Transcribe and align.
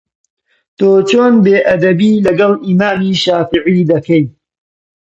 تۆ 0.77 0.89
چۆن 1.09 1.33
بێئەدەبی 1.43 2.21
لەگەڵ 2.25 2.51
ئیمامی 2.65 3.13
شافیعی 3.23 3.83
دەکەی؟ 3.91 4.23